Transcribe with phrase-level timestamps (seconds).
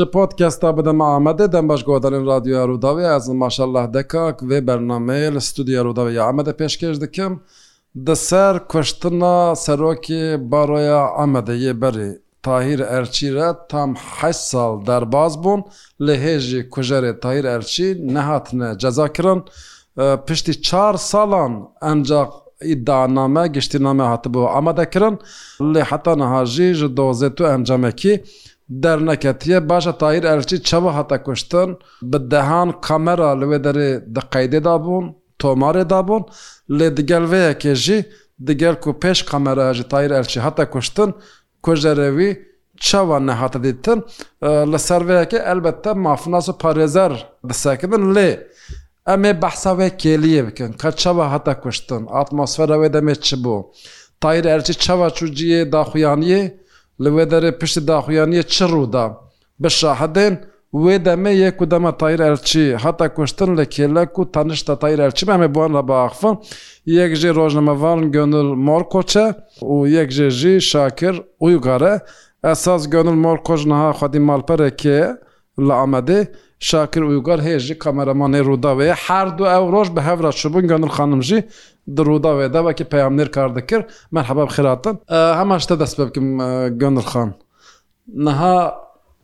[0.00, 5.34] ji podkesta bide me Amedê dem baş godarên radyoya Rûdawê ez maşallah dekak vê bernameyê
[5.34, 7.40] li studiya Rûdawê ya Amedê pêşkêş dikim
[8.06, 9.30] di ser kuştina
[9.64, 15.64] serokê baroya Amedeyê berê Tahir Erçî re tam he sal derbaz bûn
[16.00, 19.44] lê hêjî kujerê Tahir Erçî nehatine ceza kirin
[20.26, 22.28] piştî çar salan encaq
[22.64, 25.18] iddianame giştîname hatibû amadekirin
[25.60, 28.24] lê heta niha jî ji dozê tu encamekî
[28.82, 31.68] دەرنەکەتیە باشە تایر ئەرچی چەوە هەتە کوشتن
[32.10, 35.06] بدەهان کامەرا لەوێ دەرێ دەقەیدێدا بوون
[35.40, 36.24] تۆمارێدا بوون
[36.78, 37.98] لێ دگەلوەیە کێژی
[38.46, 41.10] دگەل و پێش کامەراژی تایر ئەرچی هەتە کوشتن
[41.64, 42.32] کوژەرەوی
[42.90, 43.98] çawa nehata dîtin
[44.72, 47.12] li serveyekê elbette mafnas û parêzer
[47.48, 48.30] bisekibin lê
[49.14, 53.56] em ê behsa wê kêliyê bikin ka çawa heta kuştin atmosfera wê demê çi bû
[54.22, 56.40] Tayir erçî çawa çûciyê daxuyaniyê
[57.04, 59.06] لەوێ دەرێ پشتی داخویانە چ ڕوودا
[59.62, 60.34] بەشا هەدێن
[60.82, 65.72] وێ دەمە یەک و دەمە تایرەرچی هەتا کوشتن لە کێلەک و تەنیشتە تایرەرچی ئەمێ بووان
[65.78, 66.34] لە باخفن
[66.98, 69.26] یەکژێ ڕۆژنەمەڤان گەنل مۆر کۆچە
[69.72, 71.94] و یەکژێژی شاکر و یوگارە
[72.46, 75.00] ئەساس گەنل مۆر کۆژنەها خودی ماڵپەرێکێ
[75.68, 76.20] لە ئەمەدێ
[76.68, 81.40] شاکر ویگار هێژی کامەرەمانی ڕووداوەیە هەردوو ئەو ڕۆژ بە هەورا شبوون گەنر خانمژی
[81.96, 84.96] دڕووداوێ داواکی پامنێر کار دەکرد مەرحەبە خراتن
[85.40, 86.26] هەما شتە دەست بکەم
[86.80, 87.30] گەندرخان
[88.24, 88.58] نەها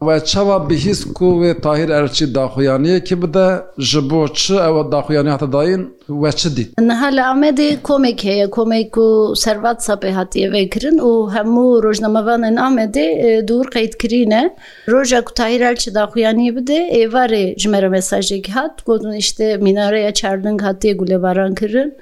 [0.03, 5.53] و çawa bihîs ku wê tahir erçî daxuyaniyekî bide ji bo çi ew daxuyaniya heta
[5.53, 10.71] dayîn we çi dît Niha li Amedê komek heye komek ku servat sapê hatiye vê
[10.71, 13.09] kirin û hemû rojnamevanên Amedê
[13.49, 14.57] dûr qeydkirîne
[14.89, 20.15] Roja ku tahir elçi daxuyaniyê bide êvarê ji me re mesajekî hat gotin işte minareya
[20.15, 21.95] çerding hatiye gulevaran kirin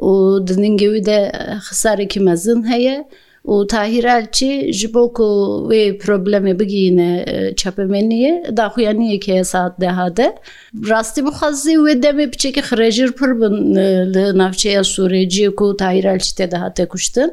[0.00, 0.08] û
[0.46, 1.32] diningê wî de
[1.70, 3.06] xisarekî mezin heye.
[3.46, 5.26] û tahîrel çî ji bo ku
[5.70, 7.10] wê problemê bigîne
[7.60, 10.26] çepemeniye daxuyaniyekê saat deha de
[10.90, 13.56] rastî bixwazî wê demê piçekî xrejir pir bin
[14.14, 17.30] li navçeya Sûreciye ku tahîrel çî te dehate kuştin.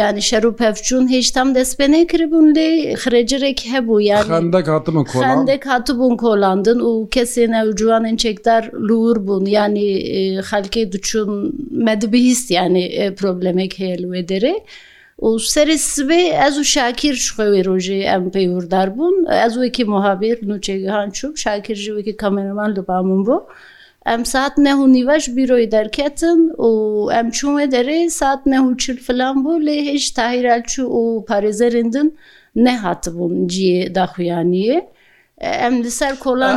[0.00, 2.68] yani şerû pevçûn hiç tam destbenê kiribûn lê
[3.02, 9.82] xrecirekî hebû yani xendek hatibûn xendek hatibûn kolandin û kesêne ciwanên çekdar lûr bûn yani
[10.50, 11.30] xelkê diçûn
[11.84, 12.84] me dibihîst yani
[13.20, 14.54] problemek heye wê derê.
[15.24, 19.16] و serê sibê ez û şakir ji xewê rojê em pêwurdar bûn
[19.46, 23.36] ez wekî muhabir nûçegehan çûm şakir ji wekî kameraman li min bû
[24.06, 26.70] em saat nehû nîveş bîroyê derketin û
[27.18, 32.08] em çûê derê saat nehû çil filan bû lê hêj tahirel çû û parêzerindin
[32.64, 34.82] nehatibûn ciyê daxuyaniyê
[35.48, 36.54] ئەم لەسەر کۆڵان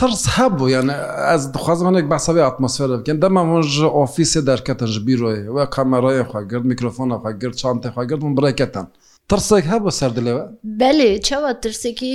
[0.00, 0.88] ترس هەبوو یان
[1.28, 7.52] ئەس دخوازمانێک بەسەوی ئاتمۆسفێر بکەن دەمامەژ ئۆفیسێ دەرکەتە ژ بیرۆی وە کامەڕۆی خواگررت میکرۆفۆنە خواگرر
[7.60, 8.86] چانتە خواگررت من بڕێکەتەن.
[9.32, 10.44] ترسێک هەبوو سەردلەوە؟
[10.80, 12.14] بەێ چاوە ترسێکی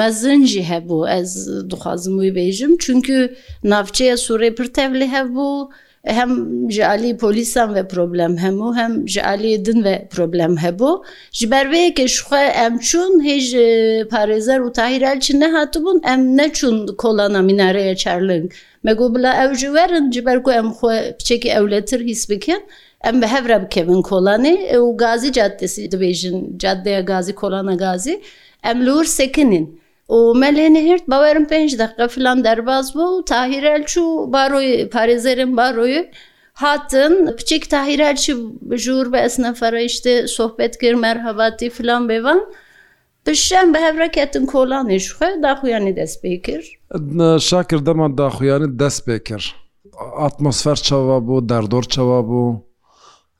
[0.00, 1.32] مەزنجی هەبوو ئەس
[1.70, 3.16] دخوازم وی بێژم چونکە
[3.70, 5.56] ناوچەیە سوورەی پرتەب لێ هەبوو.
[6.04, 11.02] hem ji alî polîsan ve problem hemû hem ji alî din ve problem hebû
[11.32, 16.02] ji ber vê keşxwe em çûn hê ji e, parêzer û tahir el çi nehatibûn
[16.14, 18.52] em neçûn kolana minareye çerling
[18.84, 22.62] me got bila ew ji werin ji ber ku em xwe piçekî ewletir hîs bikin
[23.04, 28.22] em bi hev re bikevin kolanê û gazî caddesî dibêjin caddeya gazî kolana gazî
[28.64, 29.81] em lûr sekinin.
[30.10, 35.98] و مەلێنە هرت باوەرم پێنج دقیقە فلان دەرباز بوو و تاهیرەلچوو باڕۆی پارێزەرم باڕۆی
[36.62, 38.32] هاتن پچیک تاهیرەلچی
[38.84, 42.40] ژوور بە ئەسنەفەرە شتێ سۆحبەت کرد مەرهەباتی فلان بێوان
[43.26, 46.66] پشەم بە هەورەکەتن کۆڵانیش خوێ داخویانی دەست پێ کرد
[47.48, 49.46] شاکر دەمان داخویانت دەست پێ کرد
[50.20, 52.48] ئاتمۆسفەر چاوا بوو دەردۆر چاوا بوو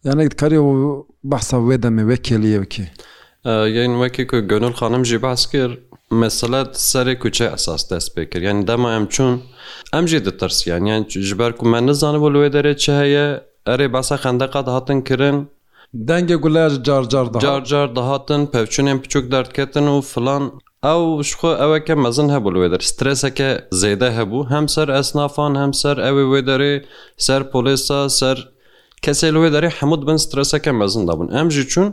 [0.07, 0.71] یانێک کاری و
[1.31, 2.87] بەسە وێ دەمێ وێ کێلیەوەکی
[3.77, 5.79] یین وەکی کو گەنل خانم ژی باس کرد
[6.21, 9.35] مەسەلات سەرێک کوچە ئەساس دەست پێکرد یانی دەمایم چوون
[9.95, 13.27] ئەمژێ دەتەرسیانیان جبەر کومان نزانەوە لێ دەرێت چ هەیە
[13.69, 15.37] ئەرێ باسا خندەقات هاتن کردن
[16.09, 20.45] دەنگە گولەژ جارجارجارجار دەهاتن پەوچونێن پچوک دەردکەتن و فلان
[20.89, 23.51] ئەو شخۆ ئەوەکە مەزن هەبوو لێ دەر سترسەکە
[23.81, 26.75] زێدە هەبوو هەم سەر ئەسنافان هەم سەر ئەوێ وێ دەرێ
[27.27, 28.39] سەر پۆلیسا سەر
[29.05, 31.89] کەسێ لێ دەرێ حمود بن سترسەکە مەزن دەبوون ئەمژی چون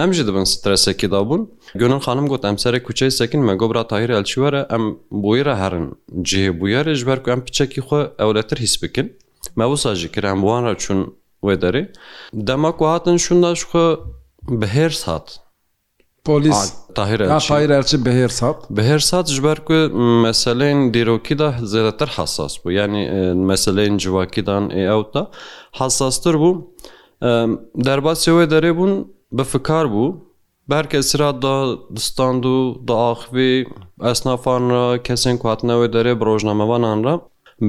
[0.00, 1.42] ئەم ji dibin stresekî dabûn
[1.74, 5.56] Gunun xanim got em serek kuçe sekin me gobra tahir elçî were em boî re
[5.56, 5.90] herin
[6.22, 9.12] cihê bûyerê ji ber ku em piçekî xwe ewletir hîs bikin
[9.56, 11.00] me wisa jî kirin wan re çûn
[11.42, 11.92] wê derê
[12.34, 13.86] dema ku hatin şûnda xwe
[14.42, 15.40] bi hêrs hat
[16.24, 19.72] Polis tahir elçi bi hêrs hat Bi hêrs hat ji ber ku
[20.24, 23.02] meseleyên dîrokî da zêdetir hesas bû yanî
[23.34, 25.30] meseleyên civakîdan ê ew da
[25.72, 26.60] hesastir bû
[27.84, 30.14] derbasê wê derê bûn bifkar bû
[30.68, 32.56] berke sira da distand û
[32.88, 33.64] da axivî
[34.10, 37.14] esnafan ra kesên ku hatine wê derê bi rojnamevanan re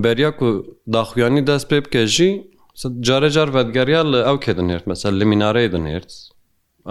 [0.04, 0.50] beriya ku
[0.88, 2.52] daxuyanî dest pê bike jî
[3.04, 6.12] care car vedgeriya li ew kê dinêrt mesel li minareyê dinêrt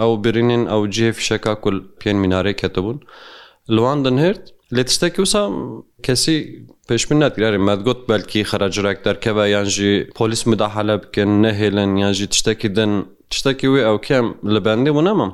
[0.03, 2.97] ew birînên ew cihê fişeka kul pên minarê ketibûn
[3.75, 4.41] li wan dinêrt
[4.75, 5.49] lê tiştekî wisa
[6.03, 6.35] kesî
[6.89, 12.75] pêşmin netgirerê medgot belkî xeracirek derkeve yan jî polis müdahale bikin nehêlin yan jî tiştekî
[12.75, 12.91] din
[13.31, 15.31] تشتێکی وێ ئەو کێم لە بەندێ و نەمەم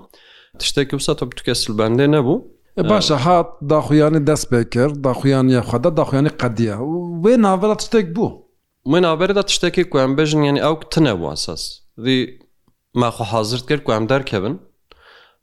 [0.59, 2.37] تشتێکی وسە تۆ بتکە سلبندێ نەبوو
[2.91, 6.75] باشە هات داخویانی دەست پێ کرد داخویانە خدا داخویانی قەدیە
[7.23, 8.31] وێ ناوەڵە تشتێک بوو
[8.91, 11.61] من ناوەردا تشتێکی کوێم بژن ینی ئەو تنە بوو ئاساس
[12.05, 12.17] دی
[13.01, 14.55] ماخۆ حازرت کرد کوێم دەرکەبن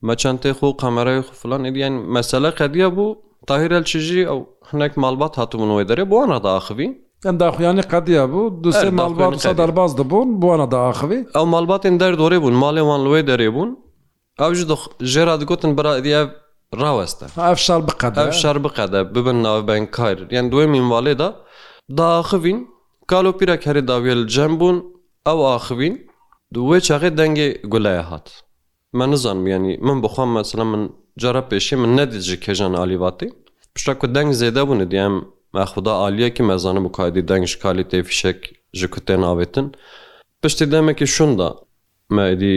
[0.09, 3.11] مەچەند تێخ و قەمەرای خفلان ئیدیان مەسەلە قەدیە بوو
[3.49, 4.41] تاهیرە چژی ئەو
[4.71, 6.91] هەنێک ماڵبات هاتوونەوەی دەرێ بۆ نەداخوی
[7.27, 12.57] ئەنداخیانی قەدیە بوو دوسێ ماڵبار سە دەرباز دەبوون بوونە داخوی ئەو ماڵباتین دەر دۆڕێ بوون
[12.63, 13.71] ماڵێوان لێ دەرێ بوون
[14.41, 14.59] ئەوژ
[15.13, 16.21] ژێرا دەگوتن برادە
[16.81, 21.29] ڕاوەستە ئەف شار بقەد ئەف شار بقەدە ببن ناوبەن کار یان دوێمی ماڵێدا
[22.01, 22.59] داخوین
[23.11, 24.77] کالۆپیرە کەێ داوێل جەم بوون
[25.27, 25.95] ئەو ئاخوین
[26.55, 28.27] دوێ چاقێ دەنگێ گولایە هات
[28.99, 30.83] من نزانم ینی من بخوام مەسلە من
[31.23, 33.29] جارە پێشی من نەدیجی کێژان علیواتی
[33.75, 35.15] پشتە کو دەنگ زێدە بوون دیم
[35.55, 38.39] me xuda aliye ki mezanim bu kadî deng ji kalî tê fişek
[38.79, 39.73] ji ku tê navetin
[40.43, 41.49] piştî demekî şun da
[42.15, 42.55] me êdî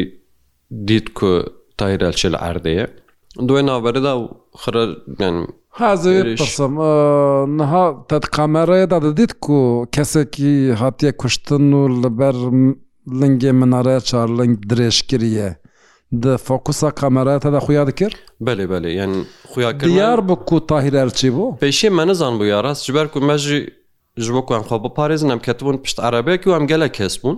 [0.87, 1.31] dît ku
[1.77, 2.85] tahir elçil erdê ye
[3.47, 4.21] دوێ ناوەردا و
[5.79, 6.73] حەزیسم
[7.59, 9.59] نها تەتقامەڕەیەدا دەدیت و
[9.95, 12.35] کەسێکی هاتیە کوشتن و لەبەر
[13.21, 15.49] لنگێ منارەیە چارلنگ درێژکریە
[16.47, 18.15] فۆکوسا کامەراتەدا خویا دەکرد
[18.45, 19.11] بەێ بەێ یان
[19.51, 23.59] خویار بکو تاهیرار چی بوو پێشێ مەنەزان بوو یاڕاست جبەر و مەژی
[24.25, 27.37] ژبکویان خۆ بپارێزن ئەم کەتبوون پشت عربەیەکی و ئەم گەلە کەس بوون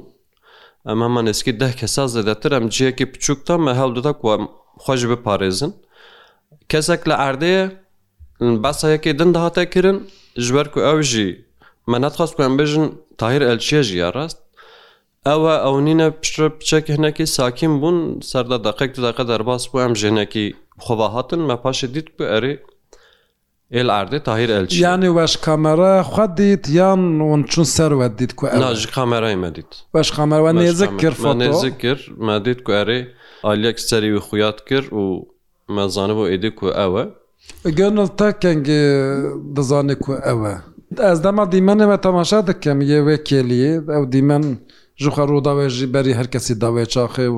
[0.87, 4.11] ئەمە منسکی ده کەسا زدەتر ئەم جەیەکی بچووکتە مە هەڵدەدا
[4.83, 5.71] خۆشی بپارێزن
[6.71, 7.63] کەسێک لە ئاردەیە
[8.63, 9.97] باسەیەکی دن داهاتەکردن
[10.45, 11.29] ژبەر و ئەو ژی
[11.91, 12.85] مەنەتخواست کوێن بژن
[13.21, 14.39] تاهیر ئەلچێژی یاڕاست
[15.31, 17.97] ئەوە ئەو نینە پیشە بچەکهنەکی ساکیم بوون
[18.31, 20.45] سەردا دقێک دقە دەرباس بوو ئەم ژێنێکی
[20.83, 22.53] خۆبا هاتن مە پاشە دیت بە ئەری
[23.79, 28.43] ێل ئاردێ تاهیر ئەلچ یانی وەش کامەرە خوا دیت یان ون چون سەروە دیت کو
[28.49, 33.01] ئەژ کامەرای مەدیت وەش کامەوە نێزە کرد نێزە کرد مادیت کو ئەری
[33.45, 35.03] ئالیەک سەریوی خویات کرد و
[35.75, 37.03] مەزانە بۆ ئێدی کو ئەوە
[37.79, 38.83] گەنل تا کەنگێ
[39.55, 40.53] دەزانێک کو ئەوە
[41.05, 44.45] ئەس دەما دیمەنەوە تەماشا دەکەم یێوێ کێلیێ ئەو دیمەن
[45.01, 47.38] ژخە ڕووداوێ ژی بەری هەرکەسی داوێ چاخێ و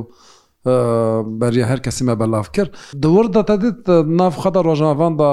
[1.42, 2.72] بەریە هەرکەسی مە بەلاف کرد
[3.04, 3.80] دەور دەتەدیت
[4.20, 5.32] نافخەدە ڕۆژناواندا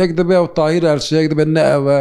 [0.00, 1.98] یەک دەبێ ئەو تایر هەرچی یەک دەبێت نە ئەوە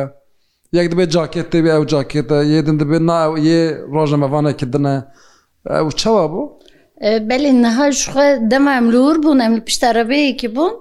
[0.77, 3.61] یەک دەبێت جاکێت تێبێ ئەو جاکێتە یدن دەبێت ناو یێ
[3.95, 4.95] ڕۆژەمەوانێکی دنە
[5.75, 6.45] ئەو چاوا بوو؟
[7.27, 7.97] بەێ نەهاژ
[8.51, 10.73] دەما ئەملور بوون ئەم پشتەرەبەیەکی بوون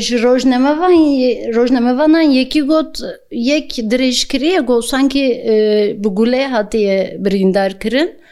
[0.00, 0.92] ji rojnemevan
[1.54, 2.92] rojnemevanan yekî got
[3.52, 5.28] yek dirêjkiriye got sankî
[6.02, 8.22] bi gulê hatiye birîndar kirin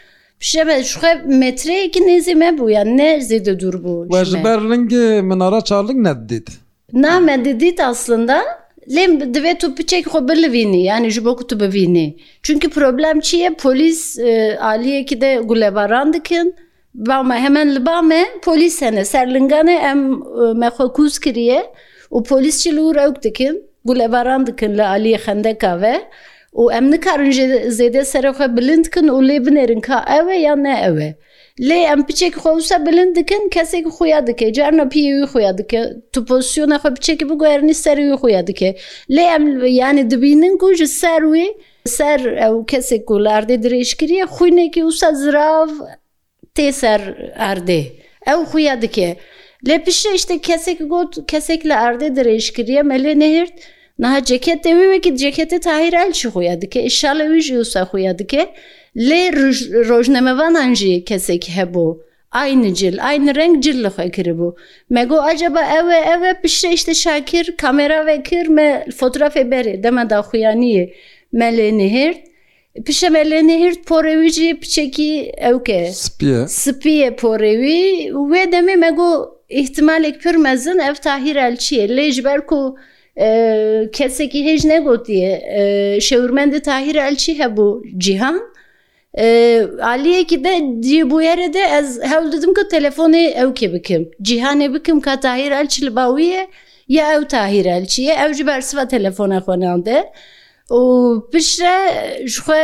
[0.40, 0.98] Pişebe şu
[1.28, 5.60] metreyekî nêzî me bû ya ne zê de dur bû We ji ber ringê minara
[5.60, 6.48] çarlik nedît
[6.92, 8.42] Na me didît aslında
[8.88, 13.36] lêm divê tu piçek xwe bilivînî yani ji bo ku tu bivînî Çünkü problem çi
[13.36, 14.18] ye polis
[14.60, 16.54] aliyekî de gulebaran dikin,
[16.94, 20.10] Bama hemen li bame polis hene serlingane em
[20.60, 21.62] mexwekûz kiriye
[22.10, 26.00] û polis çi lû rewk dikin gulêvaran dikin li aliyê xendeka ve
[26.52, 27.30] û em nikarin
[27.76, 31.14] zêde serexwe bilind dikin û lê binêrin ka ew e ya ne ew e.
[31.60, 36.24] Lê em piçek xwse bilind dikin kesek xuya dike carna piyê wî xuya dike tu
[36.24, 38.76] pozisyona xwe biçekî biguernî serî wî xuya dike.
[39.10, 41.46] Lê em yani dibînin ku ji ser wî
[41.84, 45.68] ser ew kesek ku lardê dirêjkiriye xwînekî wisa zirav
[46.60, 47.02] تێ سەر
[47.42, 47.80] ئاردێ
[48.28, 49.10] ئەو خویا دکێ
[49.68, 53.56] لێ پیشە شتە کەسێک گوت کەسێک لە ئاردێ درێژکریە مەلێ نەهێرت
[54.02, 58.44] نها جێکێتێ وێکی جێکێتە تاهیرالشی خویا دکێ ئشالە ویژی وسا خویا دکێ
[59.08, 59.22] لێ
[59.88, 61.92] ڕۆژنەمەوان ئەنجی کەسێک هەبوو.
[62.44, 64.48] aynı cil, aynı renk cil li kiribû.
[64.94, 69.74] Me got acaba ew e ev e pişre işte şakir kamera vekir me fotoğrafê berê
[69.84, 70.84] deme daxuyaniyê
[71.38, 72.12] me lê nihir
[72.86, 75.90] Pişemelerine hirt porevî jî piçekî ewke
[76.48, 77.82] Spiye porevî
[78.30, 82.76] wê demê me got ihtimalek pir mezin ev tahir elçiye lê ji ber ku
[83.20, 83.26] e,
[83.92, 85.60] kesekî hêj negotiye e,
[86.00, 88.40] şewrmendê tahir elçî hebû cihan
[89.18, 89.24] e,
[89.82, 90.54] Aliyekî de
[90.88, 95.96] dîbûyere de ez hewl didim ku telefonê ewkê bikim Cihanê bikim ka tahir elçi li
[95.96, 96.48] bawiye
[96.88, 100.12] ya ew tahir elçiye ew ji ber siva telefona xwanan de.
[100.70, 100.82] و
[101.32, 101.74] پشە
[102.32, 102.62] ژخوا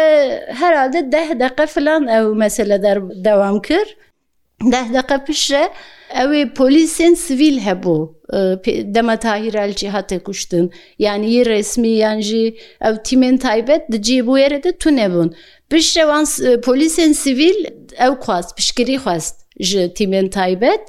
[0.60, 2.76] هەرادە ده دقه فلان ئەو مەسلە
[3.26, 3.90] دەوام کرد
[4.74, 5.64] ده دقه پشە
[6.18, 8.00] ئەوێ پۆلیسێن سیویل هەبوو
[8.94, 10.66] دەمە تاهیرالجی هاتێ کوشتن
[11.06, 12.44] یعنی یی ڕسمی یانژی
[12.84, 15.30] ئەو تیمێن تایبەت دجێ بۆ ێرەدە تو نەبوون
[15.70, 16.24] پشتەوان
[16.66, 17.58] پۆلیسێن سیویل
[18.02, 19.36] ئەو خواست پشکری خواست
[19.70, 20.82] ji tîmên taybet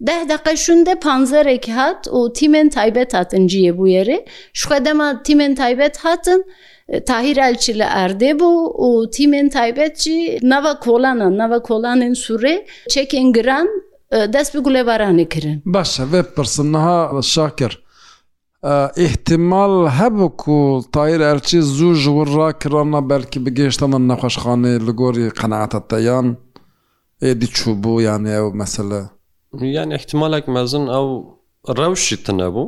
[0.00, 4.26] ده dakika şunda panzerek hat o timen taybet hatın ciye bu yeri.
[4.52, 6.44] Şu kadema timen taybet hatın
[7.06, 13.68] Tahir elçili erde bu o timen taybetçi nava kolana nava kolanın sure çekin giran
[14.12, 15.62] dest bir gule varanı kirin.
[15.64, 17.88] Başa ve pırsınnaha şakir.
[19.06, 20.58] احتیمال هەبوو و
[20.96, 26.26] تایر ئەرچی زوو ژوەڕا کرانە بەرکی بگەشتەمە نەخۆشخانەی لە گۆری قەنەعاتەتەیان
[27.24, 29.00] ئێدی چوو بوو یانێ و مەسلە
[29.76, 31.06] یان احتمالێک مەزن ئەو
[31.78, 32.66] ڕەوشی تەنەبوو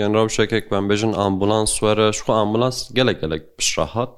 [0.00, 4.12] یان ڕەوشێکێک بەمبێژن ئامبولان سوەرە شخ ئامبولانس گەلێک گەلێک پیشراحات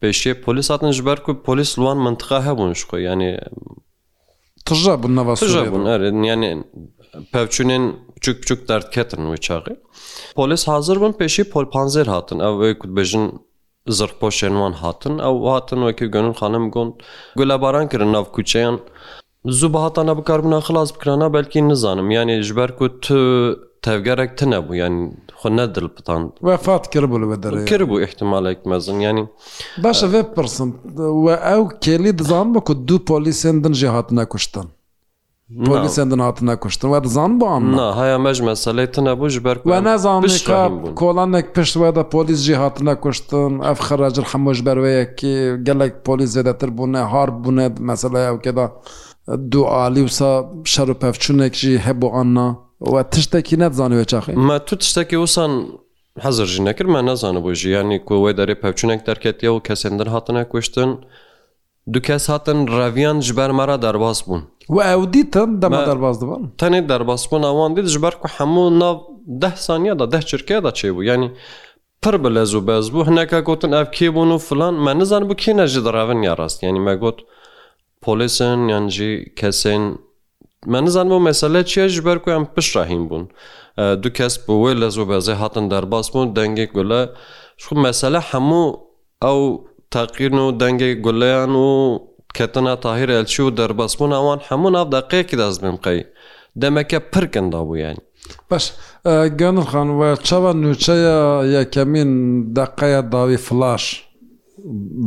[0.00, 3.30] پێشیە پۆلیس هاتن ژبەر و پۆلیس لوان منتقا هەبوون شخۆ ینی
[4.66, 5.34] تژە بوونەوە
[6.32, 6.50] ینی
[7.32, 7.84] پەوچونێن
[8.24, 9.64] küçük küçük dert ketin uçağı.
[10.38, 13.24] Polis hazır bun peşi pol panzer hatın ev ve kutbejin
[13.88, 16.88] zırh poşenvan hatın ev hatın ve ki gönül hanım gon
[17.36, 18.76] güle baran kirin nav kuçeyan
[19.50, 23.18] زوو بەهاتانە بکاربوونا خلاص بکرانە بەلکی نزانم یانی ژبەر و تو
[23.86, 24.94] تەوگەرێک تەنەبوو یان
[25.40, 29.24] خۆ نەدل بتان وفات کردبوو لە بەدەێ کردبوو احتمالێک مەزن ینی
[29.82, 30.68] باشە بێ پرسم
[31.24, 34.66] و ئەو کێلی دزان بکو دوو پۆلیسێن دنجێ هات نەکوشتن
[35.70, 37.64] پۆلیسێندن هات نەکوشتن و دزان بام
[38.00, 40.20] هەیە مەژ مەسەلەی تەنەبوو ژبەر و نەزان
[41.00, 47.30] کۆڵانێک پشتوەدە پۆلیس جێ هات نەکوشتن ئەف خەراجر هەمۆش بەروەیەکی گەلێک پۆلیس زێدەتر بوونە هار
[47.40, 48.66] بوونێت مەسەلەیە ئەو کێدا.
[49.52, 50.30] دوو عالی وسا
[50.72, 52.48] شەر و پەفچوونێکی هەبوو ئەنا
[52.92, 55.50] و تشتێکی نەتزانێت چاخی مە تو تشتێکی وسان
[56.24, 60.90] حەزر ژی نەکردمان نەزانە بۆ ژیانی کۆوەی دەرێ پەوچونێک دەرکێتە و کەسێندر هاتنە کوشتن
[61.92, 64.42] دوو کەس هاتن ڕاویان ژبەر مەرە دەرباس بوون
[64.74, 68.96] و ئەو دیتن دەمە دەرباز دەبن تەنێ دەرباس بوون ئەوان دیت ژبەر و هەموو ناو
[69.42, 71.28] ده سانیەدا ده چرکێدا چێبوو ینی
[72.02, 75.22] پر بە لەز و بەز بوو هەنەکە گوتن ئەف کێ بوون و فلان مە نزان
[75.28, 77.18] بوو کێ نەژی دەراون یا ڕاست ینی مەگوت
[78.06, 79.82] پۆلیسن یانجی کەسێن
[80.72, 83.24] من نزانمە مەسەلە چێ ji ber ku em pişrahîn bûn
[84.02, 87.02] du kes bi wê lez û bezê hatin derbas bûn dengê gule
[87.64, 88.64] xu mesele hemû
[89.30, 89.40] ew
[89.94, 91.70] teqîrn û dengê guleyan û
[92.36, 95.98] ketina tahir elçî û derbasbûn ewan hemû nav deqeyekî dezbim qey
[96.62, 97.96] demeke pirkin dabû yani
[98.50, 98.64] Baş
[99.40, 101.20] Gönirxan we çawa nûçeya
[101.58, 102.10] yekemîn
[102.56, 103.84] deqeya davî flaş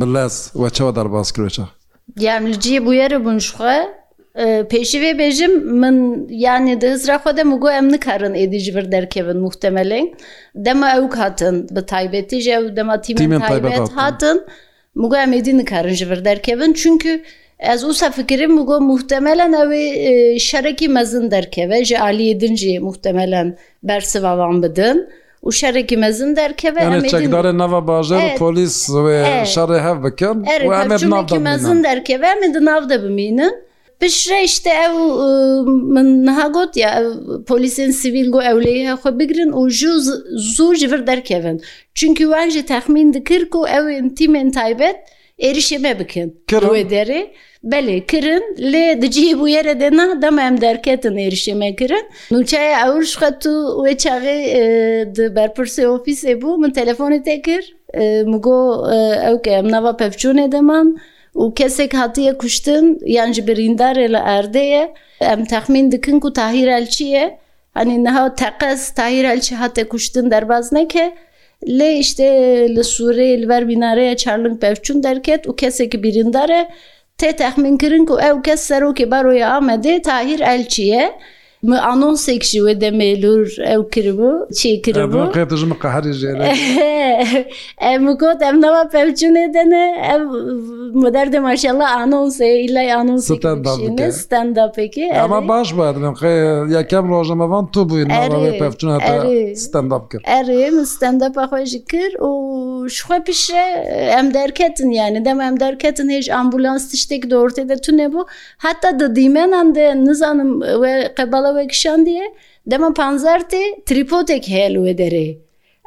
[0.00, 1.66] bilez we çawa derbas kiroça
[2.24, 3.76] yani li ciyê bûyerê bûn ji xwe
[4.70, 5.96] pêşî vê bêjim min
[6.46, 10.06] yanî di hizra xwe de min got em nikarin êdî ji vir derkevin muhtemelên
[10.66, 14.36] dema ew hatin bi taybetî ji ew dema tîmên taybet hatin
[14.98, 17.14] min got em êdî nikarin ji vir derkevin çünkü
[17.72, 22.80] Ez usa fikirim mi got muhtemelen ew ê şerekî mezin derkeve ji aliyê din jî
[22.80, 23.48] muhtemelen
[23.82, 24.98] bersivavan bidin.
[25.42, 32.54] و şerekî mezin derkeve çekdarê nava bajer polis wê şerê hev bikin mezin derkeve min
[32.54, 33.66] di nav de bimînin
[34.00, 34.92] Pişre işte ev
[35.94, 37.06] min niha got ya ev
[37.50, 39.86] polisên sivîl got ewleyê xwe bigirin û ji
[40.54, 41.60] zû ji vir derkevin.
[41.94, 44.96] Çünkü wan jî texmîn dikir ku ew ên tîmên taybet
[45.38, 46.44] êrişê me bikin.
[46.48, 47.26] Wê derê
[47.64, 52.06] Belê kirin lê dicî bû yere de na dema em derketin êrişê me kirin.
[52.30, 53.50] Nûçeye ewr xet tu
[53.86, 54.38] wê çavê
[55.16, 57.76] di berpirsê ofîsê bû min telefonê te kir
[58.26, 58.92] mu got
[59.28, 60.98] ew ke em nava pevçûnê deman
[61.34, 67.38] û kesek hatiye kuştin yan ji birîndarê li erdeye em texmin dikin ku tahir elçiye
[67.74, 71.14] hani niha teqez tahir elçi hate kuştin derbaz neke,
[71.66, 72.24] lê işte
[72.68, 76.68] li Sûrê li ber binareye çarling pevçûn derket û kesekî birîndare,
[77.22, 81.02] تê texminkirin ku ew kes serokê baroya Amedê Tahir Elçiye
[81.66, 84.30] me anonsek ji wê de mêlûr ew kiribû
[84.60, 86.34] çê kiribû qêtijim qeherî jê
[87.80, 90.22] Em got em nava pevçûnê de ne ev
[91.02, 96.28] moder de maşallah anonsê îlay e, anonsê stand pekê e, Ama baş badin qe
[96.74, 97.96] ya kem rojama van tu bû
[98.62, 98.98] pevçûna
[99.56, 102.30] stand kir Erê min stand xwe jî kir û
[102.88, 103.62] ji xwe pişe
[104.18, 108.26] em derketin yani dem em derketin hêj ambulans tiştek de ortê de tune bû
[108.64, 112.26] heta di dîmenan de nizanim we qebala ئەوێک شاندیە
[112.70, 115.28] دەمە پانزارتێ تریپۆتێک هەیە لێ دەرێ.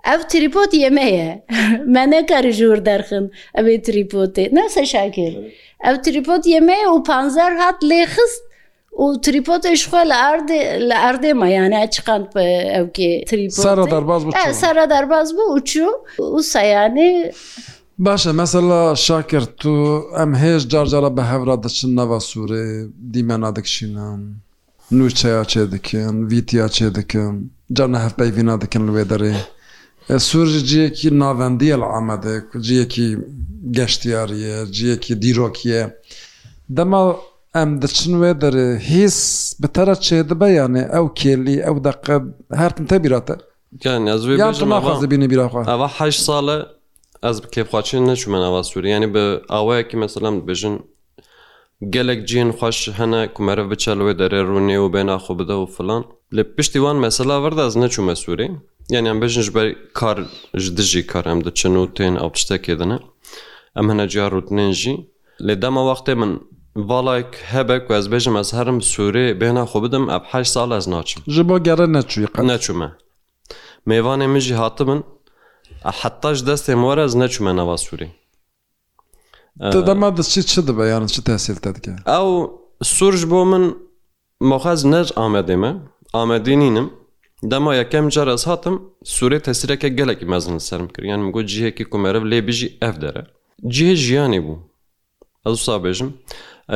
[0.07, 1.29] ئەو تریپۆت ئێمەیە
[1.95, 3.25] مەنەکاری ژوور دەرخن
[3.57, 5.33] ئەوێ تریپۆتێ نەسە شاکر
[5.85, 8.43] ئەو تریپۆت ئێمەیە و پانزار هات لێ خست
[9.03, 10.59] و تریپۆتش خۆ لە ئاردێ
[10.89, 12.27] لە ئاردێ مەیانە چقند
[12.75, 13.11] ئەوکێ
[14.63, 15.91] سرە دەرباز بوو وچوو
[16.35, 17.09] و سایانێ
[18.05, 19.75] باشە مەسەلا شاکرد و
[20.17, 22.65] ئەم هێش جارجارە بە هەورا دەچن نەوە سوورێ
[23.13, 24.21] دیمە نادەکشینان.
[24.97, 27.33] نوچەیا چێ دەکەن ویتیا چێ دەکەم
[27.77, 29.33] جارە هەفتەیڤنا دەکەن لێ دەڕێ
[30.27, 32.33] سوورژ جیەکی ناوەندیە لە ئامادە
[32.67, 33.07] جیەکی
[33.77, 35.83] گەشتیاریە جیەکی دیرۆکیە
[36.77, 37.01] دەما
[37.55, 39.17] ئەم دەچن وێ دەرێ هیچ
[39.61, 42.15] بتەرە چێ دەبەیانێ ئەو کێلی ئەو دەقە
[42.61, 43.35] هەرتم تەبیراتە
[45.11, 46.57] بینی بیراخوا ئەوە ح ساڵە
[47.25, 50.75] ئەس بکێبخواچین نەچوومەنەوە سووریانی بە ئاوایەکی مەسەلام بژن
[51.81, 56.03] gelek ciyên xweş hene ku mere biçelê derê rûnê û bêna xu bide û filan
[56.35, 58.55] li piştî wan mesela vir de ez neçûme Sûrê
[58.89, 60.19] yani em bêjin ji ber kar
[60.55, 62.99] ji dijî kar em diçin û tên ew tiştekê dine
[63.77, 64.93] em hene ciya rûtinên jî
[65.41, 66.41] lê dema wextê min
[66.75, 70.87] Valak hebe ku ez bêjim ez herim Sûrê bêna xu bidim ev heş sal ez
[70.87, 72.89] naçim ji bo gere neçû neçûme
[73.87, 75.03] Mêvanê min jî hatibin
[76.01, 78.07] حتاش دەستێم وەرە ez neçûme neva Sûrê
[79.59, 82.27] دەما دەچیت چ دەبیان چ تاسیلتە دکە ئەو
[82.95, 83.63] سوورژ بۆ من
[84.51, 85.71] مۆخاز نەج ئامادەێمە
[86.15, 86.87] ئامادەێنینم
[87.51, 88.75] دەما یەکەم جارەز هاتم
[89.13, 93.23] سوورێت هەسیرەکە گەلێکی مەزن سرم کردیان گۆ جیهێکی کومەرە لێ بژی ئەف دەرە
[93.75, 94.57] جیه ژیانی بوو
[95.47, 96.09] ئەز سابێژم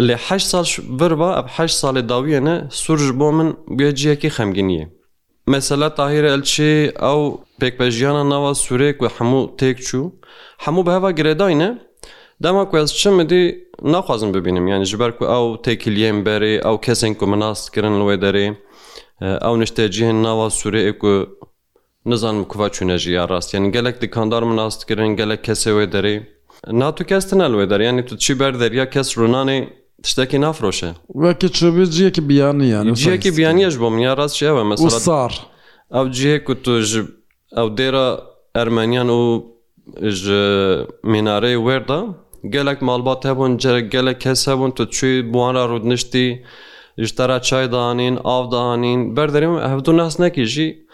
[0.08, 0.66] لێ ح سال
[1.00, 4.86] بڕە ئەب ح ساڵی داویەنە سوورژ بۆ من گوێ جیەکی خەمگینیە
[5.52, 6.72] مەسەلا تاهیر ئەلچێ
[7.04, 7.22] ئەو
[7.60, 10.06] پێکپەژیانە ناوە سوورێک و هەموو تێک چوو
[10.64, 11.72] هەموو بەهەوە گرێداینە
[12.44, 13.44] دەما کوێز چمە دی
[13.94, 18.48] ناخوازم ببینم یانی ژبەر کو ئەو تێکیلیم بەرێ ئەو کەسێک کو مناستکردن لەوێ دەرێ
[19.46, 21.12] ئەو نیشتێجیهن ناوا سوورەیە و
[22.12, 26.16] نزانم کووا چوونەژی یا ڕاستیان گەلک دیکاندار مناستکردن گەلک کەسێ وێ دەرێ
[26.82, 29.62] ناتو کەستنە لێ دەریانی تو چی بەر دەریا کەس ڕوونانەی
[30.06, 30.90] tiştekî nafroşe
[31.24, 35.34] wekî çbî ciyekî biyanî yani ciyekî biyaniye ji bom ya rast şev me sar
[35.98, 37.00] ew ciyê ku tu ji
[37.62, 38.08] ew dêra
[38.62, 39.22] ermeniyan û
[40.24, 40.42] ji
[41.14, 42.00] minareyê wêr da
[42.50, 43.58] gelek malbat hebûn
[43.92, 46.42] gelek kes hebûn tu çû buwara rûdniştî
[46.98, 50.86] ji te re çay danîn av danîn berderê hevdû nas nekî jî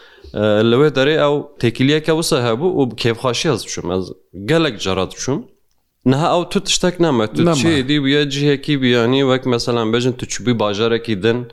[0.70, 4.06] li wê derê ew tekiliyeke wisa hebû û bi kêfxaşiya diçûm ez
[4.46, 5.44] gelek cara diçûm
[6.06, 10.60] Niha ew tu tiştek neme tu çêdî bûye cihekî biyanî wek meselan bejin tu çûbî
[10.60, 11.48] bajarekî din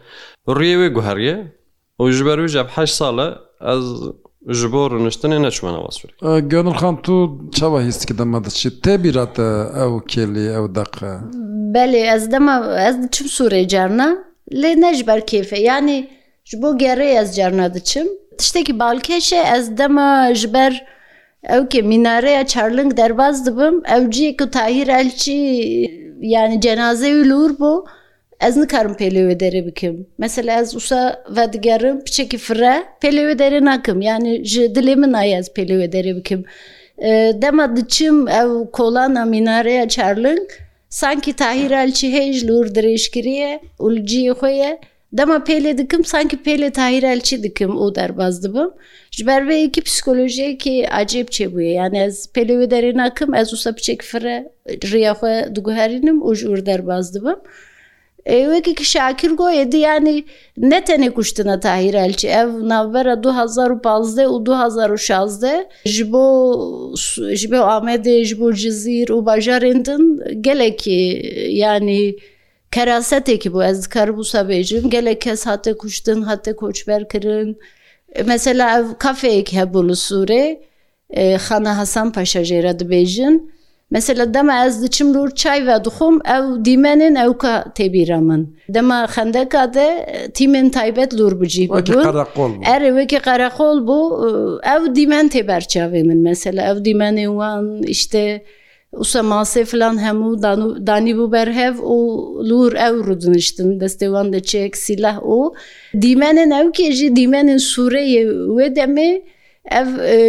[0.47, 1.53] rûyê wê guheriye
[1.99, 3.27] û ji ber wî jeb heş sal e
[3.73, 3.85] ez
[4.55, 6.13] ji bo rûniştinê neçûmena Sûrî
[6.49, 7.15] Gönülxan tu
[7.59, 9.35] çawa hîstikî dema diçî tê bîrat
[9.85, 11.13] ew kêlî ew deqe
[11.75, 12.57] Belê ez dema
[12.89, 14.09] ez diçim Sûrê cerna
[14.53, 16.09] lê ne ji ber kêfe yanî
[16.45, 18.07] ji bo gerê ez cerna diçim
[18.39, 20.85] tiştekî balkêşe ez dema ji ber
[21.45, 25.41] ew kê mînareya çarling derbaz dibim ew ciyek ku tahir elçî
[26.21, 27.85] yani cenazeyî lûr bû
[28.40, 34.44] ez nikarim pêlewê derê bikim mesela ez ûsa vedigerim piçekî fire pêlewê derê nakim yani
[34.44, 36.44] ji dilê min naye ez pêlewê derê bikim
[37.42, 40.49] dema diçim ev kolana minareya çarling
[40.88, 44.81] sankî tahir elçi hêj lûr dirêjkiriye û li ciyê xwe ye
[45.12, 48.70] dema pêlê dikim sankî pêlê tahir elçî dikim û derbaz dibim
[49.11, 54.03] ji ber vê yekî psikolojiyekî acêb çêbûye yani ez pêlewê derê nakim ez ûsa piçek
[54.03, 57.38] fire riya xwe diguherînim û ji ûr derbaz dibim.
[58.35, 60.19] ئێوەیەکی شاکر گۆیە دیانی
[60.73, 66.25] نەتەنێ کوشتنە تاهیرالچی ئەو ناوبەرە 2015 و 2016 ji bo
[67.41, 70.03] ji بۆ ئامێدێ ji بۆ جزیر و باژارێندن
[70.45, 71.03] gelekî
[71.51, 72.17] yani
[72.75, 77.51] kerasetekî bu ez kar bu sabêjim gelek kes hate kuştin hate koçber kirin
[78.27, 80.45] mesela ev kafeyek hebû li Sûrê
[81.47, 83.35] xana Hesan Paşa jêre dibêjin
[83.90, 88.57] Mesela dema ez diçim rûr çay ve dixom ew dîmenin ew ka tebîra min.
[88.68, 89.88] Dema xendeka de
[90.35, 91.68] tîmin taybet lûr bicî
[92.66, 93.99] Erê wekî qereqol bû
[94.77, 98.42] ew dîmen têberçavê min mesela ew dîmenê wan işte
[98.92, 100.42] Usa masê filan hemû
[100.87, 101.96] danî bû berhev û
[102.51, 105.55] lûr ew rûdiniştin destê wan de çek silah û
[106.03, 108.22] dîmenin ew kê jî dîmenin sûreyê
[108.59, 109.22] wê demê
[109.79, 109.87] ev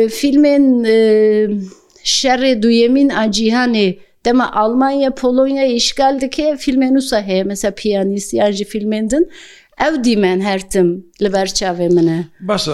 [0.09, 1.47] filmên e,
[2.07, 8.51] şerê duyemîn a cîhanê dema Almanya Polonya işgal dike filmên nûsa heye mesela piyanîst yan
[8.51, 9.29] jî filmên din
[9.87, 12.67] ew dîmen her tim li ber çavê min e Baş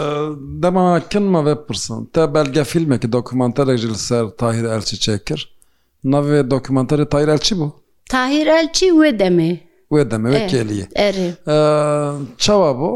[0.63, 5.47] dema kin me ve pirsin te belge filmekî dokumenterek ji li ser tahir elçî çêkir
[6.05, 7.71] Navê dokumenterê tahir elçî bû
[8.09, 9.57] Tahir elçî wê demê
[9.93, 10.87] وێ دەمەوێت کێلیە
[12.43, 12.91] چاوا بۆ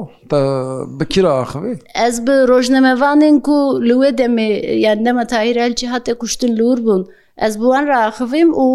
[0.98, 3.58] بکیرا ئاخەوێ ئەس bi ڕۆژنەمەوانên ku
[3.88, 4.50] li wê demê
[4.86, 7.02] yan dema tahirelçî hate kuştin lûr bûn
[7.46, 8.66] ez bi wan re axivîm û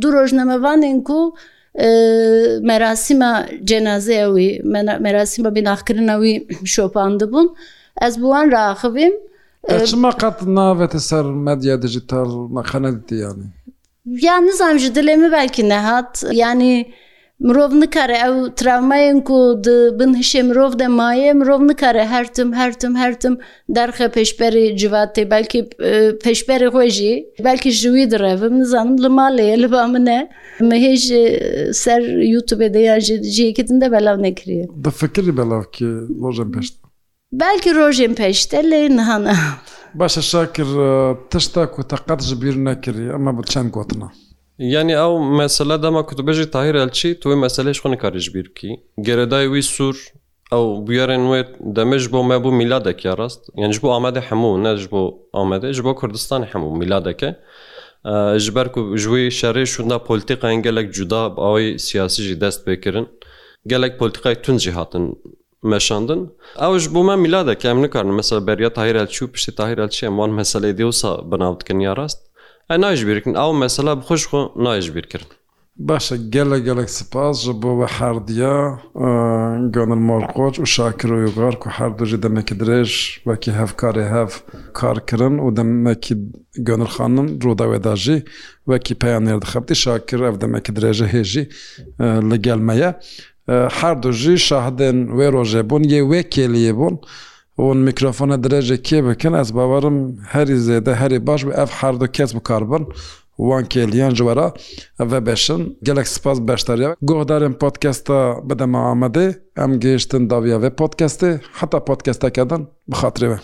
[0.00, 1.20] du rojnamevanên ku
[2.70, 3.32] merasîma
[3.70, 4.48] cenazeya wî
[5.06, 6.32] merasîma bînaxkirina wî
[6.74, 7.46] şopandibûn
[8.06, 9.14] ez bi wan re axivîm
[9.90, 13.44] Çima qet navete ser medya dijital me xenet yani.
[14.26, 16.72] Ya nizam ji dilê min belkî nehat yani
[17.46, 22.96] مرۆڤ nikare ew travmayên ku di bin hişê mirov de maye mirov nikare hertim hertim
[22.98, 25.60] hertim derxe pêşberê civatê belkî
[26.24, 27.12] pêşberê xwe jî
[27.44, 30.20] belkî ji wî direvim nizanim li malê ye li ba min e
[30.60, 31.22] mehê ji
[31.74, 32.02] ser
[32.34, 35.84] YouTubeê de ya jî jiyekîtin de belav nekiriye Di fikirî belav ki
[36.22, 36.74] rojên pêşt
[37.32, 39.34] Belkî rojên pêşte lê nihana
[39.94, 40.68] Başa şakir
[41.30, 44.08] tişta ku teqet ji bîr nekiriye em bi çend gotina.
[44.58, 48.72] یعنی ئەو مەسەلە دەمە کوتبژی تاهیر ئەلچی توی مەسلەش خۆن کاریش بیرکی
[49.06, 49.96] گەرەدای وی سوور
[50.52, 54.82] ئەو بێرن وێت دەمەش بۆ مە بوو میلا دەکیا ڕاست یانج بۆ ئامادە هەموو نەش
[54.92, 55.02] بۆ
[55.36, 57.30] ئامادەش بۆ کوردستان هەموو میلا دەکە
[58.44, 63.06] ji ber ku ji wî şerê şûna polîtîqayên gelek cuda awê siyasî jî dest pêkirin
[63.66, 65.04] gelek polîtîqay tun jî hatin
[65.62, 66.20] meşandin
[66.66, 70.06] ew ji bo me mîladeke em nikarin mesela beriya tahir elçî û piştî tahir elçî
[70.06, 72.27] em wan meselê dîsa binav dikin ya rast
[72.72, 75.34] ئە نایژبیرکن ئەو مەسەلا بخۆش خۆ نایژبیرکردن
[75.88, 78.54] باشە gelek gelek spas ji bo we herdiya
[79.76, 82.90] gonil malqoç û şakir û yugar ku her du jî demekî dirêj
[83.28, 84.28] wekî hevkarê hev
[84.78, 86.14] kar kirin û demekî
[86.68, 88.16] gönilxanin roda wê da jî
[88.70, 91.44] wekî peyanêr dixebtî şakir ev demekî dirêje hêjî
[92.30, 92.90] li gel me ye
[93.80, 96.94] her du jî şahidên wê rojê bûn yê wê kêliye bûn
[97.62, 99.98] اون میکرۆفۆنە درێژە کێ بکەن ئەس باوەرم
[100.34, 102.84] هەری زێدە هەری باش بێ ئەف حرد و کەس بکاربن
[103.48, 104.48] وان کێلیان جوەرە
[104.98, 108.18] ئەە بێشن گەلک سپاس بەشتەریا گۆهدارێن پۆتکەستە
[108.48, 109.26] بدەمە ئامادە
[109.58, 113.38] ئەم گەیشتن داویاێ پۆتکەستێ حتا پۆتکەستەکەدن بخاترێوە